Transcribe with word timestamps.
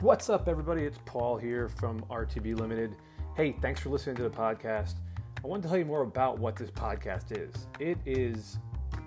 What's 0.00 0.30
up, 0.30 0.48
everybody? 0.48 0.84
It's 0.84 0.98
Paul 1.04 1.36
here 1.36 1.68
from 1.68 2.00
RTB 2.08 2.58
Limited. 2.58 2.96
Hey, 3.36 3.54
thanks 3.60 3.80
for 3.80 3.90
listening 3.90 4.16
to 4.16 4.22
the 4.22 4.30
podcast. 4.30 4.94
I 5.44 5.46
want 5.46 5.62
to 5.62 5.68
tell 5.68 5.76
you 5.76 5.84
more 5.84 6.00
about 6.00 6.38
what 6.38 6.56
this 6.56 6.70
podcast 6.70 7.36
is. 7.36 7.66
It 7.78 7.98
is 8.06 8.56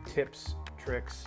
tips, 0.05 0.53
tricks, 0.77 1.25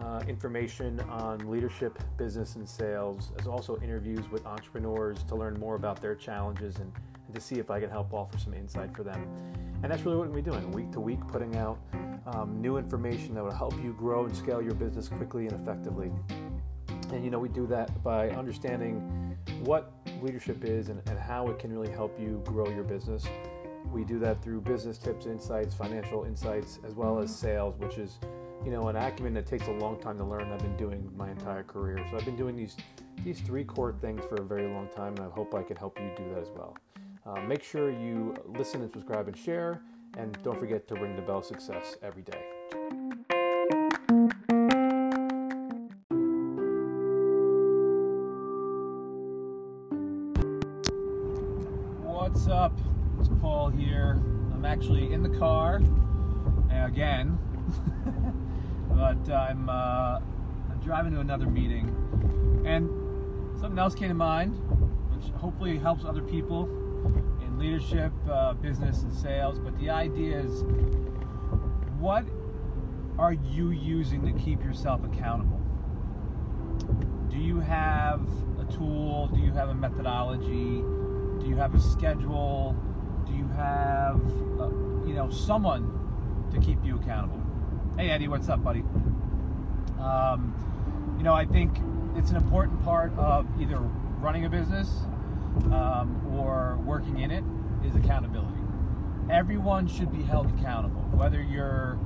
uh, 0.00 0.22
information 0.26 1.00
on 1.00 1.50
leadership, 1.50 1.98
business, 2.16 2.56
and 2.56 2.66
sales, 2.66 3.32
as 3.38 3.46
also 3.46 3.78
interviews 3.82 4.30
with 4.30 4.46
entrepreneurs 4.46 5.22
to 5.24 5.34
learn 5.34 5.60
more 5.60 5.74
about 5.74 6.00
their 6.00 6.14
challenges 6.14 6.76
and, 6.76 6.90
and 7.26 7.34
to 7.34 7.42
see 7.42 7.56
if 7.56 7.70
I 7.70 7.80
can 7.80 7.90
help 7.90 8.14
offer 8.14 8.38
some 8.38 8.54
insight 8.54 8.96
for 8.96 9.02
them. 9.02 9.22
And 9.82 9.92
that's 9.92 10.02
really 10.04 10.16
what 10.16 10.30
we're 10.30 10.40
doing, 10.40 10.72
week 10.72 10.92
to 10.92 11.00
week, 11.00 11.20
putting 11.28 11.56
out 11.56 11.78
um, 12.26 12.58
new 12.62 12.78
information 12.78 13.34
that 13.34 13.44
will 13.44 13.50
help 13.50 13.74
you 13.84 13.92
grow 13.92 14.24
and 14.24 14.34
scale 14.34 14.62
your 14.62 14.74
business 14.74 15.08
quickly 15.08 15.46
and 15.46 15.60
effectively. 15.60 16.10
And 17.12 17.24
you 17.24 17.30
know, 17.30 17.38
we 17.38 17.48
do 17.48 17.66
that 17.68 18.02
by 18.02 18.30
understanding 18.30 19.36
what 19.64 19.92
leadership 20.22 20.64
is 20.64 20.88
and, 20.88 21.00
and 21.08 21.18
how 21.18 21.48
it 21.48 21.58
can 21.58 21.72
really 21.72 21.92
help 21.92 22.18
you 22.20 22.42
grow 22.44 22.68
your 22.68 22.84
business. 22.84 23.24
We 23.92 24.04
do 24.04 24.18
that 24.18 24.42
through 24.42 24.60
business 24.60 24.98
tips, 24.98 25.26
insights, 25.26 25.74
financial 25.74 26.24
insights, 26.24 26.78
as 26.86 26.94
well 26.94 27.18
as 27.18 27.34
sales, 27.34 27.78
which 27.78 27.96
is, 27.96 28.18
you 28.64 28.70
know, 28.70 28.88
an 28.88 28.96
acumen 28.96 29.32
that 29.34 29.46
takes 29.46 29.66
a 29.68 29.72
long 29.72 29.98
time 30.00 30.18
to 30.18 30.24
learn. 30.24 30.52
I've 30.52 30.58
been 30.58 30.76
doing 30.76 31.10
my 31.16 31.30
entire 31.30 31.62
career, 31.62 32.04
so 32.10 32.16
I've 32.16 32.24
been 32.24 32.36
doing 32.36 32.56
these 32.56 32.76
these 33.24 33.40
three 33.40 33.64
core 33.64 33.92
things 34.00 34.22
for 34.28 34.36
a 34.36 34.44
very 34.44 34.68
long 34.68 34.88
time, 34.94 35.14
and 35.16 35.26
I 35.26 35.28
hope 35.30 35.54
I 35.54 35.62
can 35.62 35.76
help 35.76 35.98
you 35.98 36.10
do 36.16 36.28
that 36.34 36.42
as 36.42 36.50
well. 36.50 36.76
Uh, 37.26 37.40
make 37.42 37.64
sure 37.64 37.90
you 37.90 38.34
listen 38.46 38.80
and 38.80 38.90
subscribe 38.90 39.26
and 39.26 39.36
share, 39.36 39.82
and 40.16 40.38
don't 40.44 40.58
forget 40.58 40.86
to 40.88 40.94
ring 40.94 41.16
the 41.16 41.22
bell 41.22 41.42
success 41.42 41.96
every 42.02 42.22
day. 42.22 42.57
I'm 54.58 54.64
actually 54.64 55.12
in 55.12 55.22
the 55.22 55.28
car 55.38 55.80
again, 56.68 57.38
but 58.88 59.32
I'm, 59.32 59.68
uh, 59.68 60.18
I'm 60.68 60.80
driving 60.82 61.12
to 61.12 61.20
another 61.20 61.46
meeting, 61.46 61.94
and 62.66 62.90
something 63.60 63.78
else 63.78 63.94
came 63.94 64.08
to 64.08 64.14
mind, 64.14 64.56
which 65.14 65.30
hopefully 65.34 65.78
helps 65.78 66.04
other 66.04 66.22
people 66.22 66.64
in 67.40 67.56
leadership, 67.56 68.12
uh, 68.28 68.54
business, 68.54 69.02
and 69.02 69.14
sales. 69.14 69.60
But 69.60 69.78
the 69.78 69.90
idea 69.90 70.40
is, 70.40 70.64
what 72.00 72.24
are 73.16 73.34
you 73.34 73.70
using 73.70 74.26
to 74.26 74.32
keep 74.42 74.64
yourself 74.64 75.04
accountable? 75.04 75.60
Do 77.30 77.38
you 77.38 77.60
have 77.60 78.26
a 78.58 78.64
tool? 78.72 79.28
Do 79.28 79.40
you 79.40 79.52
have 79.52 79.68
a 79.68 79.74
methodology? 79.74 80.82
Do 81.38 81.46
you 81.46 81.54
have 81.54 81.76
a 81.76 81.80
schedule? 81.80 82.76
Do 83.28 83.34
you 83.34 83.48
have, 83.48 84.20
uh, 84.58 84.68
you 85.06 85.14
know, 85.14 85.28
someone 85.30 86.48
to 86.50 86.58
keep 86.58 86.82
you 86.84 86.96
accountable? 86.96 87.40
Hey, 87.96 88.10
Eddie, 88.10 88.28
what's 88.28 88.48
up, 88.48 88.64
buddy? 88.64 88.82
Um, 90.00 90.54
you 91.18 91.24
know, 91.24 91.34
I 91.34 91.44
think 91.44 91.78
it's 92.16 92.30
an 92.30 92.36
important 92.36 92.82
part 92.84 93.12
of 93.18 93.46
either 93.60 93.78
running 94.20 94.46
a 94.46 94.48
business 94.48 94.88
um, 95.72 96.22
or 96.32 96.78
working 96.84 97.18
in 97.18 97.30
it 97.30 97.44
is 97.84 97.94
accountability. 97.96 98.62
Everyone 99.30 99.86
should 99.86 100.10
be 100.10 100.22
held 100.22 100.46
accountable, 100.58 101.02
whether 101.12 101.42
you're 101.42 101.98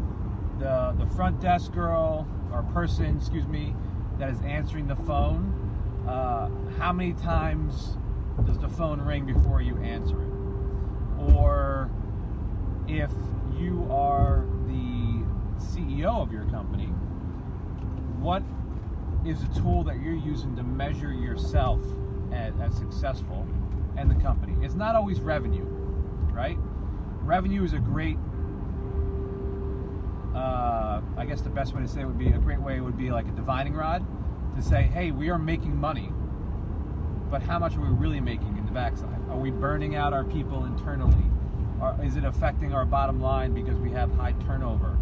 the 0.58 0.94
the 0.98 1.06
front 1.14 1.40
desk 1.40 1.72
girl 1.72 2.26
or 2.52 2.62
person, 2.74 3.16
excuse 3.16 3.46
me, 3.46 3.74
that 4.18 4.28
is 4.28 4.40
answering 4.42 4.88
the 4.88 4.96
phone. 4.96 5.58
Uh, 6.06 6.50
how 6.78 6.92
many 6.92 7.12
times 7.12 7.96
does 8.44 8.58
the 8.58 8.68
phone 8.68 9.00
ring 9.00 9.24
before 9.24 9.62
you 9.62 9.76
answer 9.78 10.20
it? 10.20 10.31
Or 11.28 11.90
if 12.88 13.10
you 13.56 13.86
are 13.90 14.44
the 14.66 15.24
CEO 15.58 16.20
of 16.20 16.32
your 16.32 16.44
company, 16.46 16.86
what 18.18 18.42
is 19.24 19.42
a 19.42 19.60
tool 19.60 19.84
that 19.84 20.00
you're 20.00 20.14
using 20.14 20.56
to 20.56 20.62
measure 20.62 21.12
yourself 21.12 21.80
as, 22.32 22.52
as 22.60 22.74
successful 22.76 23.46
and 23.96 24.10
the 24.10 24.16
company? 24.16 24.54
It's 24.64 24.74
not 24.74 24.96
always 24.96 25.20
revenue, 25.20 25.64
right? 26.32 26.58
Revenue 27.22 27.62
is 27.62 27.72
a 27.72 27.78
great 27.78 28.16
uh, 30.34 31.02
I 31.16 31.26
guess 31.26 31.42
the 31.42 31.50
best 31.50 31.74
way 31.74 31.82
to 31.82 31.88
say 31.88 32.00
it 32.00 32.06
would 32.06 32.18
be 32.18 32.28
a 32.28 32.38
great 32.38 32.60
way 32.60 32.80
would 32.80 32.96
be 32.96 33.10
like 33.10 33.28
a 33.28 33.32
divining 33.32 33.74
rod 33.74 34.04
to 34.56 34.62
say, 34.62 34.82
hey, 34.82 35.10
we 35.10 35.30
are 35.30 35.38
making 35.38 35.76
money, 35.76 36.10
but 37.32 37.42
how 37.42 37.58
much 37.58 37.74
are 37.76 37.80
we 37.80 37.88
really 37.88 38.20
making 38.20 38.58
in 38.58 38.66
the 38.66 38.70
backside? 38.70 39.18
Are 39.30 39.38
we 39.38 39.50
burning 39.50 39.96
out 39.96 40.12
our 40.12 40.22
people 40.22 40.66
internally? 40.66 41.24
Or 41.80 41.98
is 42.04 42.16
it 42.16 42.24
affecting 42.24 42.74
our 42.74 42.84
bottom 42.84 43.22
line 43.22 43.54
because 43.54 43.74
we 43.76 43.90
have 43.92 44.12
high 44.12 44.34
turnover? 44.44 44.98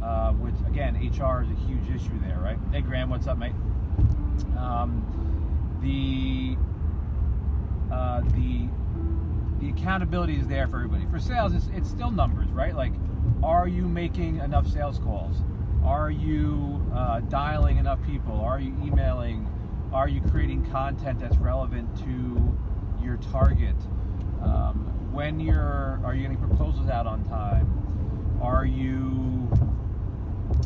Uh, 0.00 0.30
which 0.34 0.54
again, 0.68 0.94
HR 0.94 1.42
is 1.42 1.50
a 1.50 1.60
huge 1.66 1.90
issue 1.90 2.16
there, 2.20 2.38
right? 2.38 2.56
Hey, 2.70 2.80
Graham, 2.80 3.10
what's 3.10 3.26
up, 3.26 3.38
mate? 3.38 3.54
Um, 4.56 5.02
the 5.82 6.56
uh, 7.92 8.20
the 8.20 8.68
the 9.58 9.70
accountability 9.70 10.36
is 10.36 10.46
there 10.46 10.68
for 10.68 10.76
everybody. 10.76 11.06
For 11.06 11.18
sales, 11.18 11.54
it's, 11.54 11.66
it's 11.74 11.90
still 11.90 12.12
numbers, 12.12 12.50
right? 12.50 12.76
Like, 12.76 12.92
are 13.42 13.66
you 13.66 13.88
making 13.88 14.38
enough 14.38 14.68
sales 14.68 15.00
calls? 15.00 15.38
Are 15.84 16.10
you 16.10 16.88
uh, 16.94 17.18
dialing 17.20 17.78
enough 17.78 17.98
people? 18.06 18.40
Are 18.40 18.60
you 18.60 18.72
emailing? 18.80 19.48
Are 19.94 20.08
you 20.08 20.20
creating 20.22 20.66
content 20.72 21.20
that's 21.20 21.36
relevant 21.36 21.96
to 21.98 22.58
your 23.00 23.16
target? 23.30 23.76
Um, 24.42 24.90
when 25.12 25.38
you're, 25.38 26.00
are 26.04 26.16
you 26.16 26.22
getting 26.22 26.36
proposals 26.36 26.88
out 26.88 27.06
on 27.06 27.24
time? 27.26 28.38
Are 28.42 28.66
you, 28.66 29.48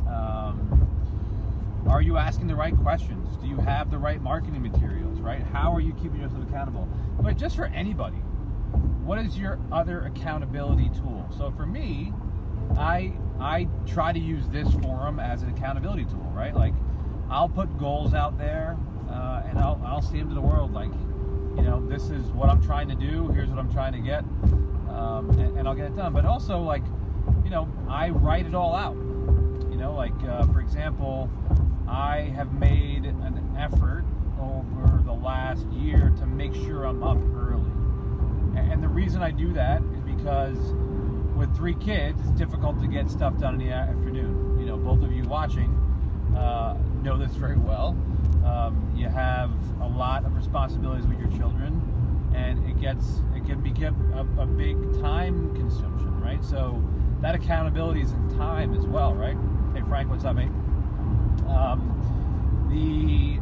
um, 0.08 1.84
are 1.86 2.00
you 2.00 2.16
asking 2.16 2.46
the 2.46 2.56
right 2.56 2.74
questions? 2.74 3.36
Do 3.36 3.46
you 3.46 3.58
have 3.58 3.90
the 3.90 3.98
right 3.98 4.22
marketing 4.22 4.62
materials? 4.62 5.20
Right? 5.20 5.42
How 5.42 5.74
are 5.74 5.80
you 5.80 5.92
keeping 5.92 6.22
yourself 6.22 6.48
accountable? 6.48 6.88
But 7.20 7.36
just 7.36 7.54
for 7.54 7.66
anybody, 7.66 8.16
what 9.04 9.18
is 9.18 9.36
your 9.36 9.58
other 9.70 10.06
accountability 10.06 10.88
tool? 10.94 11.28
So 11.36 11.50
for 11.50 11.66
me, 11.66 12.14
I 12.78 13.12
I 13.38 13.68
try 13.86 14.14
to 14.14 14.18
use 14.18 14.48
this 14.48 14.72
forum 14.76 15.20
as 15.20 15.42
an 15.42 15.50
accountability 15.50 16.06
tool, 16.06 16.32
right? 16.34 16.54
Like 16.54 16.72
I'll 17.28 17.50
put 17.50 17.78
goals 17.78 18.14
out 18.14 18.38
there 18.38 18.78
uh, 19.10 19.42
and 19.48 19.58
I'll 19.58 19.80
I'll 19.84 20.02
see 20.02 20.19
him 20.19 20.28
to 20.28 20.34
the 20.34 20.41
world 20.41 20.72
like 20.72 20.91
you 21.56 21.62
know 21.62 21.84
this 21.88 22.10
is 22.10 22.24
what 22.30 22.48
I'm 22.48 22.62
trying 22.62 22.88
to 22.88 22.94
do. 22.94 23.28
Here's 23.28 23.48
what 23.48 23.58
I'm 23.58 23.72
trying 23.72 23.92
to 23.92 24.00
get, 24.00 24.24
um, 24.91 25.30
and, 25.38 25.58
and, 25.58 25.69
I'll 25.69 25.74
get 25.74 25.86
it 25.86 25.96
done. 25.96 26.12
But 26.12 26.24
also 26.24 26.58
like 26.60 26.84
you 27.44 27.50
know 27.50 27.69
I 27.88 28.10
write 28.10 28.46
it 28.46 28.54
all 28.54 28.74
out. 28.74 28.96
You 29.70 29.76
know 29.76 29.94
like 29.94 30.14
uh, 30.24 30.46
for 30.46 30.60
example, 30.60 31.30
I 31.88 32.32
have 32.34 32.52
made 32.52 33.04
an 33.04 33.56
effort 33.58 34.04
over 34.41 35.02
the 35.04 35.12
last 35.12 35.66
year 35.72 36.12
to 36.19 36.26
make 36.26 36.54
sure 36.54 36.84
I'm 36.84 37.02
up 37.02 37.19
early. 37.34 37.70
And 38.56 38.82
the 38.82 38.88
reason 38.88 39.22
I 39.22 39.30
do 39.30 39.52
that 39.52 39.82
is 39.82 40.00
because 40.00 40.58
with 41.36 41.54
three 41.56 41.75
kids, 41.75 42.20
it's 42.20 42.30
difficult 42.32 42.80
to 42.80 42.88
get 42.88 43.08
stuff 43.08 43.38
done 43.38 43.60
in 43.60 43.66
the 43.66 43.72
afternoon. 43.72 44.58
You 44.58 44.66
know, 44.66 44.76
both 44.76 45.02
of 45.02 45.12
you 45.12 45.22
watching 45.25 45.70
uh, 46.36 46.76
know 47.03 47.16
this 47.16 47.32
very 47.32 47.56
well. 47.56 47.97
Um, 48.44 48.92
you 48.97 49.09
have 49.09 49.50
a 49.81 49.88
lot 49.88 50.25
of 50.25 50.34
responsibilities 50.34 51.06
with 51.06 51.19
your 51.19 51.31
children, 51.38 51.81
and 52.34 52.64
it 52.69 52.81
gets 52.81 53.22
it 53.34 53.44
can 53.47 53.60
become 53.60 54.12
a, 54.12 54.42
a 54.42 54.47
big 54.47 54.76
time 55.00 55.54
consumption, 55.54 56.20
right? 56.20 56.44
So 56.44 56.82
that 57.20 57.34
accountability 57.34 58.03
is 58.03 58.12
in 58.12 58.37
time 58.37 58.75
as 58.75 58.87
well, 58.87 59.14
right? 59.14 59.37
Hey 59.75 59.82
Frank, 59.88 60.10
what's 60.10 60.25
up, 60.25 60.37
mate? 60.37 60.50
Um, 61.49 61.94
the 62.70 63.38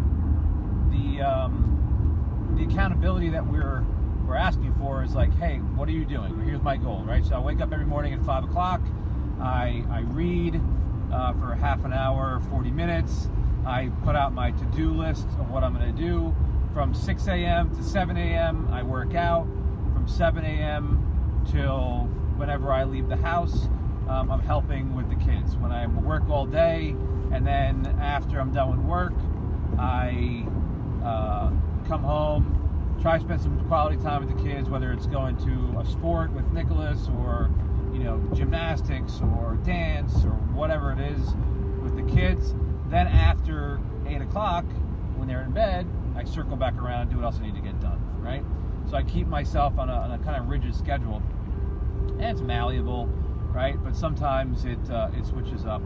the 0.97 1.23
um, 1.23 2.55
the 2.57 2.65
accountability 2.65 3.31
that 3.31 3.47
we're 3.47 3.85
we're 4.27 4.37
asking 4.37 4.75
for 4.75 5.05
is 5.05 5.15
like, 5.15 5.33
hey, 5.39 5.59
what 5.59 5.89
are 5.89 5.93
you 5.93 6.05
doing? 6.05 6.41
Here's 6.41 6.63
my 6.63 6.77
goal, 6.77 7.05
right? 7.07 7.25
So 7.25 7.37
I 7.37 7.39
wake 7.39 7.61
up 7.61 7.73
every 7.73 7.87
morning 7.87 8.13
at 8.13 8.23
five 8.23 8.45
o'clock. 8.45 8.81
I 9.41 9.85
I 9.91 10.01
read 10.01 10.61
uh, 11.13 11.33
for 11.35 11.55
half 11.55 11.85
an 11.85 11.93
hour, 11.93 12.41
40 12.51 12.71
minutes. 12.71 13.29
I 13.67 13.91
put 14.05 14.15
out 14.15 14.33
my 14.33 14.53
to-do 14.53 14.91
list 14.91 15.27
of 15.41 15.51
what 15.51 15.65
I'm 15.65 15.75
going 15.75 15.95
to 15.95 16.01
do. 16.01 16.35
From 16.73 16.95
6 16.95 17.27
a.m. 17.27 17.75
to 17.75 17.83
7 17.83 18.17
a.m. 18.17 18.69
I 18.71 18.83
work 18.83 19.15
out. 19.15 19.47
From 19.93 20.07
7 20.07 20.45
a.m. 20.45 21.45
till 21.51 22.09
whenever 22.37 22.73
I 22.73 22.85
leave 22.85 23.09
the 23.09 23.17
house, 23.17 23.69
um, 24.09 24.31
I'm 24.31 24.41
helping 24.41 24.95
with 24.95 25.09
the 25.09 25.17
kids. 25.17 25.57
When 25.57 25.73
I 25.73 25.87
work 25.87 26.29
all 26.29 26.47
day, 26.47 26.95
and 27.33 27.45
then 27.45 27.87
after 28.01 28.39
I'm 28.39 28.53
done 28.53 28.71
with 28.71 28.87
work, 28.87 29.15
I 29.79 30.47
uh, 31.05 31.51
come 31.89 32.03
home, 32.05 32.99
try 33.03 33.19
to 33.19 33.25
spend 33.25 33.41
some 33.41 33.67
quality 33.67 33.97
time 33.97 34.25
with 34.25 34.37
the 34.37 34.43
kids, 34.45 34.69
whether 34.69 34.93
it's 34.93 35.07
going 35.07 35.37
to 35.39 35.81
a 35.81 35.87
sport 35.87 36.31
with 36.33 36.47
Nicholas 36.53 37.09
or 37.19 37.51
you 37.93 37.99
know 38.01 38.19
gymnastics 38.35 39.21
or 39.23 39.59
dance 39.65 40.25
or 40.25 40.33
whatever 40.55 40.93
it 40.93 41.01
is 41.01 41.35
with 41.83 41.97
the 41.97 42.15
kids. 42.15 42.55
Then 42.89 43.09
after 43.09 43.81
eight 44.07 44.21
o'clock, 44.21 44.65
when 45.17 45.29
they're 45.29 45.43
in 45.43 45.53
bed, 45.53 45.87
I 46.15 46.25
circle 46.25 46.57
back 46.57 46.75
around 46.77 47.03
and 47.03 47.11
do 47.11 47.17
what 47.17 47.25
else 47.25 47.39
I 47.39 47.47
need 47.47 47.55
to 47.55 47.61
get 47.61 47.81
done, 47.81 48.01
right? 48.21 48.45
So 48.89 48.97
I 48.97 49.03
keep 49.03 49.27
myself 49.27 49.79
on 49.79 49.91
a, 49.91 49.95
on 49.95 50.13
a 50.13 50.19
kind 50.19 50.37
of 50.41 50.49
rigid 50.49 50.75
schedule, 50.75 51.23
and 52.19 52.23
it's 52.23 52.41
malleable, 52.41 53.07
right? 53.53 53.83
But 53.83 53.97
sometimes 53.97 54.65
it 54.65 54.79
uh, 54.91 55.11
it 55.17 55.27
switches 55.27 55.67
up. 55.67 55.83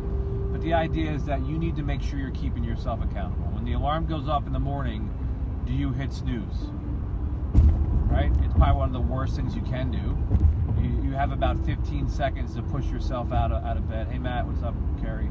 But 0.52 0.60
the 0.60 0.74
idea 0.74 1.12
is 1.12 1.24
that 1.24 1.46
you 1.46 1.58
need 1.58 1.76
to 1.76 1.82
make 1.82 2.02
sure 2.02 2.18
you're 2.18 2.30
keeping 2.32 2.64
yourself 2.64 3.02
accountable. 3.02 3.46
When 3.52 3.64
the 3.64 3.72
alarm 3.72 4.06
goes 4.06 4.28
off 4.28 4.46
in 4.46 4.52
the 4.52 4.60
morning, 4.60 5.08
do 5.64 5.72
you 5.72 5.92
hit 5.92 6.12
snooze? 6.12 6.70
Right? 8.10 8.32
It's 8.42 8.54
probably 8.54 8.76
one 8.76 8.88
of 8.88 8.92
the 8.92 9.00
worst 9.00 9.36
things 9.36 9.54
you 9.54 9.62
can 9.62 9.90
do. 9.90 10.18
You, 10.82 11.02
you 11.04 11.12
have 11.12 11.30
about 11.30 11.64
15 11.64 12.08
seconds 12.08 12.54
to 12.56 12.62
push 12.62 12.86
yourself 12.86 13.32
out 13.32 13.52
of, 13.52 13.64
out 13.64 13.76
of 13.76 13.88
bed. 13.88 14.08
Hey, 14.08 14.18
Matt, 14.18 14.46
what's 14.46 14.62
up, 14.64 14.74
Carrie? 15.00 15.30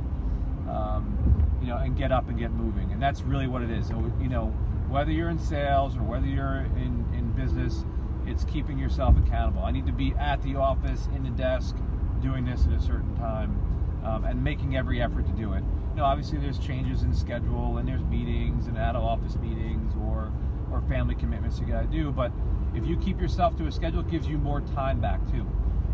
Um, 0.69 1.48
you 1.61 1.67
know, 1.67 1.77
and 1.77 1.95
get 1.97 2.11
up 2.11 2.29
and 2.29 2.37
get 2.37 2.51
moving. 2.51 2.91
And 2.91 3.01
that's 3.01 3.21
really 3.21 3.47
what 3.47 3.61
it 3.61 3.69
is. 3.69 3.87
So, 3.87 4.11
you 4.21 4.29
know, 4.29 4.47
whether 4.87 5.11
you're 5.11 5.29
in 5.29 5.39
sales 5.39 5.95
or 5.95 6.03
whether 6.03 6.25
you're 6.25 6.65
in, 6.75 7.05
in 7.13 7.31
business, 7.33 7.85
it's 8.25 8.43
keeping 8.45 8.77
yourself 8.77 9.17
accountable. 9.17 9.63
I 9.63 9.71
need 9.71 9.85
to 9.85 9.91
be 9.91 10.13
at 10.13 10.41
the 10.41 10.55
office, 10.55 11.07
in 11.15 11.23
the 11.23 11.29
desk, 11.29 11.75
doing 12.21 12.45
this 12.45 12.65
at 12.65 12.73
a 12.73 12.79
certain 12.79 13.15
time, 13.15 14.01
um, 14.03 14.23
and 14.25 14.43
making 14.43 14.75
every 14.75 15.01
effort 15.01 15.25
to 15.25 15.33
do 15.33 15.53
it. 15.53 15.63
You 15.91 15.97
know, 15.97 16.05
obviously 16.05 16.37
there's 16.37 16.59
changes 16.59 17.03
in 17.03 17.13
schedule 17.13 17.77
and 17.77 17.87
there's 17.87 18.03
meetings 18.03 18.67
and 18.67 18.77
out 18.77 18.95
of 18.95 19.03
office 19.03 19.35
meetings 19.37 19.93
or 20.01 20.31
or 20.71 20.81
family 20.81 21.15
commitments 21.15 21.59
you 21.59 21.65
got 21.65 21.81
to 21.81 21.87
do. 21.87 22.11
But 22.11 22.31
if 22.75 22.85
you 22.85 22.95
keep 22.97 23.19
yourself 23.19 23.57
to 23.57 23.65
a 23.65 23.71
schedule, 23.71 24.01
it 24.01 24.09
gives 24.09 24.27
you 24.27 24.37
more 24.37 24.61
time 24.61 24.99
back 24.99 25.19
too. 25.31 25.47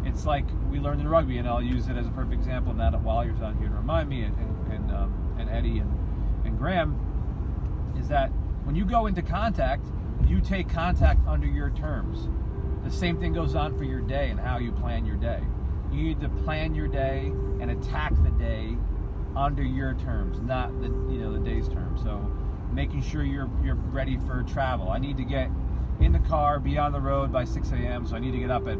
It's 0.03 0.25
like 0.25 0.45
we 0.69 0.79
learned 0.79 1.01
in 1.01 1.07
rugby, 1.07 1.37
and 1.37 1.47
I'll 1.47 1.61
use 1.61 1.87
it 1.87 1.95
as 1.95 2.05
a 2.05 2.11
perfect 2.11 2.33
example 2.33 2.73
now 2.73 2.91
that 2.91 3.01
Wallyer's 3.01 3.41
on 3.41 3.57
here 3.57 3.69
to 3.69 3.73
remind 3.73 4.09
me, 4.09 4.23
and 4.23 4.37
and 4.37 4.54
Eddie 5.55 5.79
and, 5.79 5.91
and 6.45 6.57
Graham, 6.57 6.95
is 7.97 8.07
that 8.09 8.27
when 8.63 8.75
you 8.75 8.85
go 8.85 9.07
into 9.07 9.21
contact, 9.21 9.85
you 10.27 10.41
take 10.41 10.69
contact 10.69 11.25
under 11.27 11.47
your 11.47 11.69
terms. 11.71 12.27
The 12.83 12.91
same 12.91 13.19
thing 13.19 13.33
goes 13.33 13.55
on 13.55 13.77
for 13.77 13.83
your 13.83 14.01
day 14.01 14.29
and 14.29 14.39
how 14.39 14.57
you 14.59 14.71
plan 14.71 15.05
your 15.05 15.17
day. 15.17 15.41
You 15.91 16.03
need 16.03 16.21
to 16.21 16.29
plan 16.29 16.75
your 16.75 16.87
day 16.87 17.31
and 17.59 17.71
attack 17.71 18.13
the 18.23 18.31
day 18.31 18.77
under 19.35 19.63
your 19.63 19.93
terms, 19.95 20.39
not 20.41 20.79
the 20.79 20.87
you 20.87 21.19
know 21.19 21.33
the 21.33 21.39
day's 21.39 21.67
terms. 21.67 22.01
So 22.03 22.19
making 22.71 23.01
sure 23.01 23.23
you're 23.23 23.49
you're 23.63 23.75
ready 23.75 24.17
for 24.17 24.43
travel. 24.43 24.89
I 24.89 24.97
need 24.97 25.17
to 25.17 25.23
get 25.23 25.49
in 25.99 26.11
the 26.11 26.19
car, 26.19 26.59
be 26.59 26.77
on 26.77 26.91
the 26.91 26.99
road 26.99 27.31
by 27.31 27.45
6 27.45 27.71
a.m. 27.71 28.05
So 28.05 28.15
I 28.15 28.19
need 28.19 28.31
to 28.31 28.39
get 28.39 28.51
up 28.51 28.67
at 28.67 28.77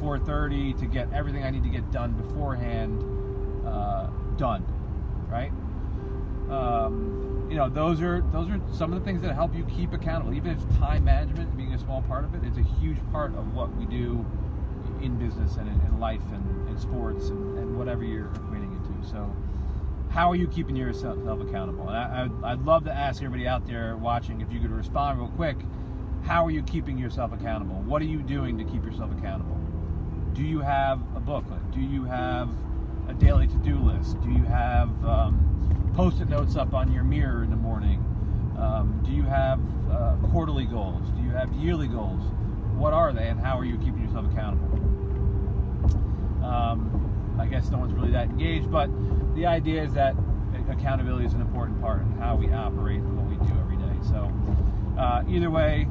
4:30 0.00 0.78
to 0.78 0.86
get 0.86 1.12
everything 1.12 1.44
I 1.44 1.50
need 1.50 1.62
to 1.64 1.68
get 1.68 1.90
done 1.90 2.12
beforehand 2.12 3.02
uh, 3.66 4.08
done, 4.36 4.64
right? 5.28 5.52
Um, 6.50 7.48
you 7.50 7.56
know, 7.56 7.68
those 7.68 8.00
are 8.02 8.22
those 8.32 8.48
are 8.48 8.60
some 8.72 8.92
of 8.92 8.98
the 8.98 9.04
things 9.04 9.22
that 9.22 9.34
help 9.34 9.54
you 9.54 9.64
keep 9.64 9.92
accountable. 9.92 10.34
Even 10.34 10.52
if 10.52 10.78
time 10.78 11.04
management 11.04 11.56
being 11.56 11.72
a 11.74 11.78
small 11.78 12.02
part 12.02 12.24
of 12.24 12.34
it, 12.34 12.42
it's 12.44 12.58
a 12.58 12.80
huge 12.80 12.98
part 13.12 13.34
of 13.34 13.54
what 13.54 13.74
we 13.76 13.86
do 13.86 14.24
in 15.02 15.16
business 15.16 15.56
and 15.56 15.68
in, 15.68 15.80
in 15.86 16.00
life 16.00 16.22
and 16.32 16.68
in 16.68 16.78
sports 16.78 17.28
and, 17.28 17.58
and 17.58 17.78
whatever 17.78 18.04
you're 18.04 18.26
equating 18.26 18.74
it 18.74 19.02
to. 19.02 19.08
So, 19.08 19.34
how 20.10 20.30
are 20.30 20.36
you 20.36 20.48
keeping 20.48 20.76
yourself 20.76 21.18
accountable? 21.40 21.88
And 21.88 21.96
I, 21.96 22.28
I, 22.42 22.52
I'd 22.52 22.62
love 22.62 22.84
to 22.84 22.92
ask 22.92 23.22
everybody 23.22 23.46
out 23.46 23.66
there 23.66 23.96
watching 23.96 24.40
if 24.40 24.52
you 24.52 24.60
could 24.60 24.70
respond 24.70 25.18
real 25.18 25.28
quick. 25.30 25.56
How 26.24 26.44
are 26.44 26.50
you 26.50 26.62
keeping 26.62 26.98
yourself 26.98 27.32
accountable? 27.32 27.76
What 27.82 28.02
are 28.02 28.06
you 28.06 28.18
doing 28.18 28.58
to 28.58 28.64
keep 28.64 28.84
yourself 28.84 29.12
accountable? 29.16 29.56
Do 30.32 30.42
you 30.42 30.60
have 30.60 31.00
a 31.14 31.20
booklet? 31.20 31.70
Do 31.70 31.80
you 31.80 32.04
have 32.04 32.48
a 33.08 33.14
daily 33.14 33.46
to-do 33.46 33.76
list? 33.78 34.20
Do 34.22 34.30
you 34.30 34.44
have 34.44 34.88
um, 35.04 35.92
post-it 35.94 36.28
notes 36.28 36.56
up 36.56 36.74
on 36.74 36.92
your 36.92 37.04
mirror 37.04 37.42
in 37.42 37.50
the 37.50 37.56
morning? 37.56 38.02
Um, 38.58 39.00
do 39.04 39.12
you 39.12 39.22
have 39.22 39.60
uh, 39.90 40.16
quarterly 40.30 40.64
goals? 40.64 41.10
Do 41.10 41.22
you 41.22 41.30
have 41.30 41.52
yearly 41.54 41.88
goals? 41.88 42.22
What 42.76 42.92
are 42.92 43.12
they, 43.12 43.28
and 43.28 43.40
how 43.40 43.58
are 43.58 43.64
you 43.64 43.76
keeping 43.78 44.02
yourself 44.02 44.26
accountable? 44.32 44.76
Um, 46.44 47.36
I 47.38 47.46
guess 47.46 47.70
no 47.70 47.78
one's 47.78 47.92
really 47.92 48.10
that 48.12 48.28
engaged, 48.28 48.70
but 48.70 48.90
the 49.34 49.46
idea 49.46 49.82
is 49.82 49.92
that 49.94 50.14
accountability 50.70 51.26
is 51.26 51.34
an 51.34 51.40
important 51.40 51.80
part 51.80 52.02
in 52.02 52.12
how 52.12 52.34
we 52.36 52.52
operate 52.52 52.98
and 52.98 53.16
what 53.16 53.26
we 53.26 53.36
do 53.46 53.52
every 53.60 53.76
day. 53.76 53.94
So, 54.08 54.32
uh, 54.98 55.22
either 55.28 55.50
way, 55.50 55.88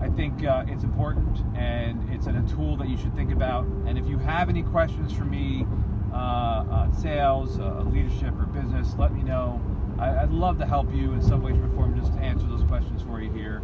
I 0.00 0.08
think 0.08 0.44
uh, 0.44 0.64
it's 0.66 0.84
important 0.84 1.38
and 1.54 2.08
it's 2.10 2.26
a 2.26 2.32
tool 2.54 2.76
that 2.78 2.88
you 2.88 2.96
should 2.96 3.14
think 3.14 3.30
about. 3.32 3.66
And 3.86 3.98
if 3.98 4.06
you 4.06 4.18
have 4.18 4.48
any 4.48 4.62
questions 4.62 5.12
for 5.12 5.24
me 5.24 5.66
on 6.12 6.92
sales, 6.94 7.58
uh, 7.58 7.82
leadership, 7.82 8.34
or 8.38 8.46
business, 8.46 8.94
let 8.98 9.14
me 9.14 9.22
know. 9.22 9.60
I, 9.98 10.24
would 10.24 10.32
love 10.32 10.58
to 10.58 10.66
help 10.66 10.92
you 10.94 11.12
in 11.12 11.20
some 11.20 11.42
way, 11.42 11.52
shape, 11.52 11.62
or 11.62 11.68
form 11.70 11.98
just 11.98 12.14
to 12.14 12.20
answer 12.20 12.46
those 12.46 12.62
questions 12.64 13.02
for 13.02 13.20
you 13.20 13.30
here. 13.32 13.62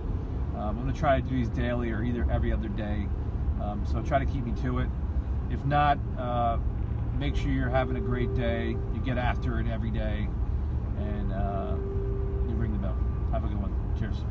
Um, 0.54 0.70
I'm 0.70 0.82
going 0.82 0.92
to 0.92 0.98
try 0.98 1.20
to 1.20 1.26
do 1.26 1.36
these 1.36 1.48
daily 1.48 1.90
or 1.90 2.02
either 2.02 2.26
every 2.30 2.52
other 2.52 2.68
day. 2.68 3.08
Um, 3.60 3.84
so 3.90 4.02
try 4.02 4.18
to 4.18 4.26
keep 4.26 4.44
me 4.44 4.52
to 4.62 4.78
it. 4.78 4.88
If 5.50 5.64
not, 5.64 5.98
uh, 6.18 6.58
make 7.18 7.36
sure 7.36 7.50
you're 7.50 7.70
having 7.70 7.96
a 7.96 8.00
great 8.00 8.34
day. 8.34 8.76
You 8.94 9.00
get 9.04 9.18
after 9.18 9.60
it 9.60 9.68
every 9.68 9.90
day, 9.90 10.28
and 10.98 11.32
uh, 11.32 11.76
you 12.48 12.54
ring 12.54 12.72
the 12.72 12.78
bell. 12.78 12.96
Have 13.32 13.44
a 13.44 13.48
good 13.48 13.60
one. 13.60 13.72
Cheers. 13.98 14.24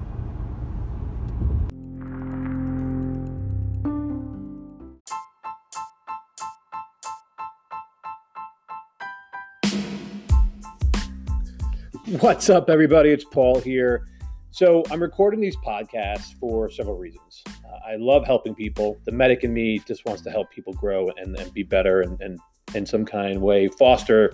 What's 12.20 12.50
up, 12.50 12.70
everybody? 12.70 13.10
It's 13.10 13.26
Paul 13.26 13.60
here. 13.60 14.08
So, 14.52 14.84
I'm 14.90 15.02
recording 15.02 15.42
these 15.42 15.58
podcasts 15.58 16.40
for 16.40 16.70
several 16.70 16.98
reasons. 16.98 17.44
Uh, 17.48 17.80
I 17.86 17.96
love 17.98 18.26
helping 18.26 18.56
people. 18.56 18.98
The 19.04 19.12
medic 19.12 19.44
in 19.44 19.54
me 19.54 19.80
just 19.80 20.06
wants 20.06 20.22
to 20.22 20.32
help 20.32 20.50
people 20.50 20.72
grow 20.72 21.10
and, 21.18 21.38
and 21.38 21.54
be 21.54 21.64
better 21.64 22.02
and, 22.02 22.22
and 22.22 22.40
in 22.74 22.86
some 22.86 23.06
kind 23.06 23.42
way 23.42 23.68
foster 23.68 24.32